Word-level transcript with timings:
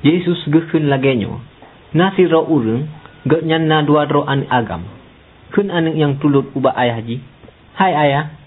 Yesus 0.00 0.40
gekun 0.48 0.88
lagenyo. 0.88 1.40
Nasi 1.92 2.24
ro 2.24 2.46
urung, 2.46 2.88
gak 3.28 3.44
nyan 3.44 3.68
na 3.68 3.84
dua 3.84 4.08
ro 4.08 4.24
an 4.24 4.48
agam. 4.48 4.86
Kun 5.50 5.68
anak 5.68 5.98
yang 5.98 6.16
tulut 6.22 6.54
ubah 6.56 6.72
ayah 6.78 7.02
ji. 7.02 7.20
Hai 7.74 7.92
ayah, 7.92 8.40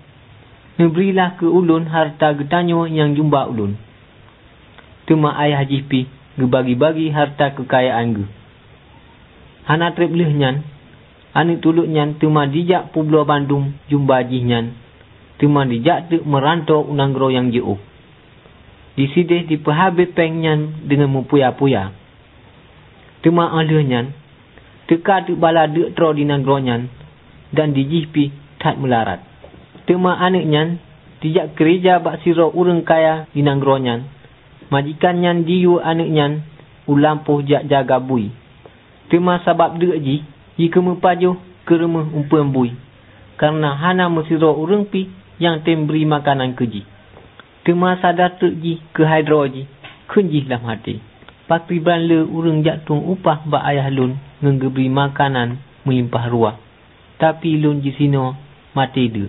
Neberilah 0.74 1.38
ke 1.38 1.46
ulun 1.46 1.86
harta 1.86 2.34
getanyo 2.34 2.89
yang 2.89 3.13
jumpa 3.13 3.46
ulun. 3.46 3.77
Tuma 5.05 5.38
ayah 5.38 5.61
ji 5.70 5.86
pi, 5.86 6.09
gebagi-bagi 6.34 7.13
harta 7.13 7.54
kekayaan 7.54 8.17
ge. 8.17 8.25
Hana 9.70 9.93
trip 9.93 10.09
leh 10.09 10.33
nyan, 10.33 10.65
anak 11.38 11.61
tulut 11.61 11.85
nyan 11.85 12.17
tuma 12.17 12.49
dijak 12.49 12.89
Pulau 12.89 13.21
Bandung 13.21 13.77
jumpa 13.85 14.25
ji 14.25 14.41
nyan. 14.41 14.73
Tuma 15.38 15.70
dijak 15.70 16.09
tu 16.09 16.25
merantau 16.25 16.81
unang 16.89 17.13
yang 17.29 17.54
jauh. 17.54 17.77
Di 18.94 19.10
sini 19.10 19.50
diperhabis 19.50 20.13
pengnyan 20.13 20.86
dengan 20.86 21.09
mempuya-puya. 21.09 21.90
Tema 23.26 23.50
alihnya, 23.50 24.13
teka 24.86 25.26
tu 25.26 25.34
bala 25.34 25.66
dek 25.66 25.98
tro 25.98 26.13
di 26.13 26.22
nangronyan 26.30 26.86
dan 27.50 27.73
di 27.73 27.90
jipi 27.90 28.30
tak 28.62 28.77
melarat. 28.77 29.26
Tema 29.90 30.22
anaknya, 30.22 30.77
tidak 31.26 31.58
kerja 31.58 32.05
bak 32.05 32.22
siro 32.22 32.53
urang 32.53 32.86
kaya 32.86 33.26
di 33.34 33.41
nangronyan. 33.41 34.05
Majikannya 34.70 35.41
diu 35.41 35.81
anaknya, 35.81 36.45
ulampuh 36.86 37.41
jak 37.41 37.66
jaga 37.66 37.98
bui. 37.98 38.30
Tema 39.09 39.41
sabab 39.41 39.81
dek 39.81 39.98
ji, 40.05 40.22
jika 40.62 40.78
mempaju 40.86 41.41
ke 41.66 41.73
rumah 41.81 42.05
umpuan 42.14 42.53
bui. 42.53 42.70
Karena 43.41 43.73
hana 43.73 44.05
mesiro 44.14 44.53
urang 44.53 44.86
pi 44.86 45.09
yang 45.41 45.66
temberi 45.66 46.05
makanan 46.05 46.53
keji 46.53 46.92
kema 47.63 47.99
sadar 48.03 48.35
terji 48.40 48.84
ke 48.91 49.08
hidroji 49.08 49.67
kunji 50.12 50.44
dalam 50.44 50.67
hati 50.67 50.99
pakri 51.48 51.83
le 51.83 52.23
urang 52.23 52.64
jatung 52.64 53.03
upah 53.03 53.44
ba 53.47 53.64
ayah 53.67 53.92
lun 53.92 54.16
nggebri 54.44 54.88
makanan 54.88 55.59
menyimpah 55.84 56.25
ruah. 56.31 56.56
Tapi 57.19 57.59
lun 57.59 57.84
ji 57.84 57.95
sino 57.95 58.36
mati 58.75 59.08
de. 59.08 59.28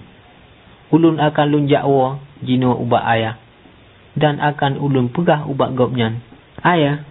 Ulun 0.95 1.19
akan 1.19 1.47
lun 1.51 1.65
jakwa 1.67 2.23
jino 2.43 2.75
ubah 2.79 3.03
ayah. 3.15 3.35
Dan 4.15 4.39
akan 4.39 4.79
ulun 4.79 5.11
pegah 5.11 5.43
ubah 5.51 5.75
gopnyan 5.75 6.23
ayah 6.63 7.03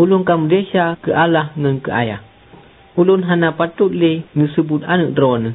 ulun 0.00 0.24
kam 0.24 0.48
desa 0.48 0.96
ke 1.04 1.12
Allah 1.12 1.52
ngen 1.52 1.84
ke 1.84 1.92
ayah. 1.92 2.24
Ulun 2.96 3.28
hana 3.28 3.52
patut 3.52 3.92
le 3.92 4.24
ngesebut 4.32 4.82
anak 4.88 5.12
drone. 5.12 5.52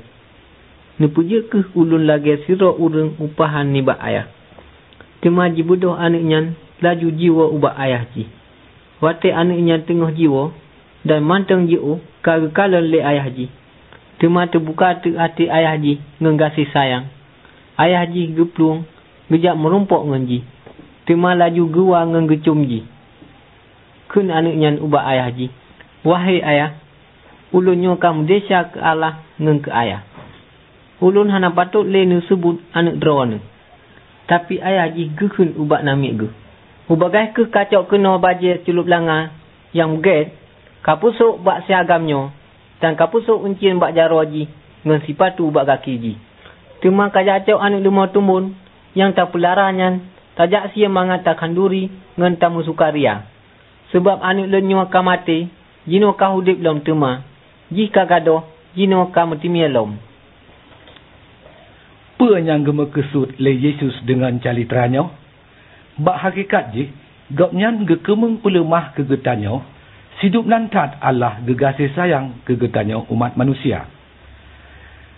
Ne 1.01 1.09
puja 1.09 1.41
ke 1.49 1.73
ulun 1.73 2.05
lagi 2.05 2.37
siro 2.45 2.77
urang 2.77 3.17
upahan 3.17 3.73
ni 3.73 3.81
ba 3.81 3.97
ayah 3.97 4.29
Kemaji 5.25 5.65
bodoh 5.65 5.97
anaknya 5.97 6.53
laju 6.85 7.09
jiwa 7.09 7.49
ubah 7.49 7.73
ayah 7.81 8.05
ji. 8.13 8.29
Wate 9.01 9.33
anaknya 9.33 9.81
tengah 9.81 10.13
jiwa 10.13 10.53
dan 11.01 11.25
manteng 11.25 11.65
jiwa 11.65 11.97
kagak 12.21 12.53
kalah 12.53 12.77
le 12.77 13.01
ayah 13.01 13.25
ji. 13.33 13.49
Tema 14.21 14.45
terbuka 14.45 15.01
tu 15.01 15.17
hati 15.17 15.49
ayah 15.49 15.81
ji 15.81 15.97
ngengasi 16.21 16.69
sayang. 16.69 17.09
Ayah 17.73 18.05
ji 18.05 18.37
geplung 18.37 18.85
ngejak 19.33 19.57
merumpok 19.57 20.05
ngan 20.05 20.29
ji. 20.29 20.45
Tema 21.09 21.33
laju 21.33 21.73
gua 21.73 22.05
ngengecum 22.05 22.61
ji. 22.69 22.85
Kun 24.13 24.29
anaknya 24.29 24.77
ubah 24.77 25.09
ayah 25.09 25.33
ji. 25.33 25.49
Wahai 26.05 26.37
ayah, 26.37 26.77
ulun 27.49 27.81
nyokam 27.81 28.29
desa 28.29 28.69
ke 28.69 28.77
Allah 28.77 29.25
ngeng 29.41 29.65
ke 29.65 29.73
ayah. 29.73 30.05
Ulun 31.01 31.33
hana 31.33 31.49
patut 31.49 31.81
le 31.81 32.05
sebut 32.29 32.61
anak 32.77 33.01
drawana 33.01 33.54
tapi 34.25 34.57
ayah 34.57 34.89
ji 34.89 35.13
gukun 35.13 35.53
ubak 35.57 35.85
namik 35.85 36.13
gu. 36.17 36.29
Ubagai 36.85 37.33
ke 37.33 37.43
kacau 37.49 37.89
kena 37.89 38.17
baje 38.21 38.61
culup 38.65 38.85
langa 38.85 39.33
yang 39.73 40.01
get 40.01 40.33
kapusuk 40.85 41.41
bak 41.41 41.65
siagamnya 41.65 42.29
dan 42.77 42.93
kapusuk 42.93 43.41
uncin 43.41 43.81
bak 43.81 43.97
jaro 43.97 44.21
ji 44.25 44.45
ngan 44.85 45.01
sipatu 45.05 45.49
ubak 45.49 45.65
kaki 45.65 45.93
ji. 45.97 46.13
Tema 46.81 47.09
kacau 47.09 47.57
anu 47.57 47.81
lima 47.81 48.09
tumbun 48.13 48.53
yang 48.93 49.13
tak 49.17 49.33
pelaranyan 49.33 50.05
tajak 50.37 50.73
sia 50.73 50.89
mengatakan 50.89 51.57
duri 51.57 51.89
ngan 52.17 52.37
tamu 52.37 52.61
sukaria. 52.61 53.25
Sebab 53.93 54.21
anu 54.21 54.45
lenyo 54.45 54.85
kamate 54.93 55.49
jino 55.89 56.13
kahudip 56.17 56.61
lom 56.61 56.81
tema. 56.81 57.25
Jika 57.73 58.05
gadoh 58.05 58.45
jino 58.77 59.09
kamutimi 59.09 59.65
lom 59.69 59.97
apa 62.15 62.39
yang 62.39 62.63
gema 62.63 62.87
kesut 62.95 63.35
le 63.43 63.51
Yesus 63.51 63.91
dengan 64.07 64.39
calitranya? 64.39 65.03
Bak 65.99 66.23
hakikat 66.23 66.71
je, 66.71 66.87
gopnyan 67.35 67.83
ge 67.83 67.99
kemeng 67.99 68.39
ulemah 68.39 68.95
kegetanyo, 68.95 69.59
sidup 70.23 70.47
nantat 70.47 70.95
Allah 71.03 71.43
gegasi 71.43 71.91
sayang 71.91 72.39
kegetanyo 72.47 73.03
umat 73.11 73.35
manusia. 73.35 73.91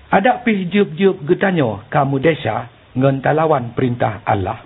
Ada 0.09 0.41
pih 0.41 0.73
jup-jup 0.73 1.21
getanyo 1.21 1.85
kamu 1.93 2.17
desa 2.17 2.65
ngen 2.97 3.21
talawan 3.21 3.77
perintah 3.77 4.25
Allah. 4.25 4.65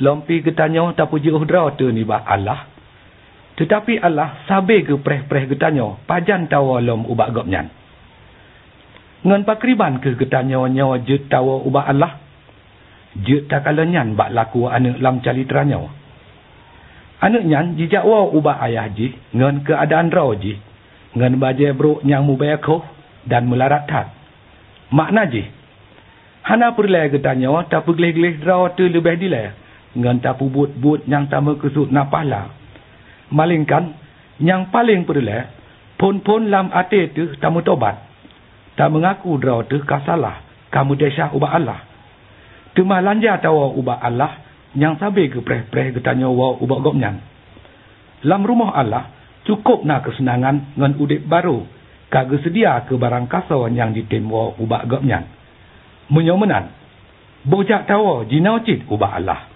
Lompi 0.00 0.40
getanyo 0.40 0.96
tak 0.96 1.12
puji 1.12 1.28
uhdra 1.28 1.76
tu 1.76 1.92
ni 1.92 2.08
ba 2.08 2.24
Allah. 2.24 2.72
Tetapi 3.60 4.00
Allah 4.00 4.48
sabe 4.48 4.80
ke 4.80 4.96
preh-preh 4.96 5.44
getanyo 5.44 6.00
pajan 6.08 6.48
tawa 6.48 6.80
lom 6.80 7.04
ubak 7.04 7.36
gopnyan 7.36 7.79
ngan 9.26 9.44
pakriban 9.44 10.00
ke 10.00 10.16
getanya 10.16 10.60
nyawa 10.64 11.04
je 11.04 11.20
tawa 11.28 11.60
ubah 11.64 11.88
Allah? 11.88 12.16
Je 13.20 13.44
takalanyan 13.50 14.14
bak 14.14 14.30
laku 14.30 14.70
anak 14.70 15.02
lam 15.02 15.18
calitranya 15.20 15.82
anak 17.20 17.44
nyan 17.44 17.76
jijak 17.76 18.02
ubah 18.06 18.64
ayah 18.64 18.88
ji 18.88 19.12
ngan 19.36 19.62
keadaan 19.66 20.08
raw 20.08 20.32
ji 20.32 20.56
ngan 21.14 21.36
baje 21.36 21.74
bro 21.76 22.00
nyang 22.06 22.24
mubayako 22.24 22.80
dan 23.28 23.44
melarat 23.50 23.84
tat. 23.84 24.08
Makna 24.90 25.28
ji 25.28 25.44
hana 26.46 26.72
perlai 26.72 27.12
getanya 27.12 27.52
wa 27.52 27.62
tak 27.68 27.84
pegleh-gleh 27.84 28.40
raw 28.40 28.72
tu 28.72 28.88
lebih 28.88 29.20
dilai. 29.20 29.52
Ngan 29.90 30.22
tak 30.22 30.38
pubut-but 30.38 31.04
yang 31.10 31.26
tama 31.26 31.58
kesut 31.58 31.90
napala 31.90 32.60
malingkan 33.30 33.94
yang 34.42 34.70
paling 34.70 35.06
perlai 35.06 35.46
pun-pun 35.98 36.50
lam 36.50 36.70
ate 36.74 37.14
tu 37.14 37.30
tamu 37.38 37.62
tobat 37.62 38.09
tak 38.80 38.88
mengaku 38.88 39.36
draw 39.36 39.60
tu 39.68 39.76
kasalah 39.84 40.40
kamu 40.72 40.96
desa 40.96 41.28
ubah 41.36 41.52
Allah. 41.52 41.84
Cuma 42.72 43.04
lanja 43.04 43.36
tahu 43.36 43.76
ubah 43.76 44.00
Allah 44.00 44.40
yang 44.72 44.96
sabi 44.96 45.28
ke 45.28 45.44
preh-preh 45.44 45.92
getanya 45.92 46.32
wa 46.32 46.56
ubah 46.56 46.80
gopnyan. 46.80 47.20
Lam 48.24 48.40
rumah 48.40 48.72
Allah 48.72 49.12
cukup 49.44 49.84
nak 49.84 50.08
kesenangan 50.08 50.80
ngan 50.80 50.96
udip 50.96 51.28
baru 51.28 51.68
kagak 52.08 52.40
sedia 52.40 52.80
ke 52.88 52.96
barang 52.96 53.28
kasawan 53.28 53.76
yang 53.76 53.92
ditimwa 53.92 54.56
ubah 54.56 54.88
gopnyan. 54.88 55.28
Menyomenan. 56.08 56.72
Bojak 57.44 57.84
tahu 57.84 58.24
jinau 58.32 58.64
cit 58.64 58.88
ubah 58.88 59.20
Allah. 59.20 59.49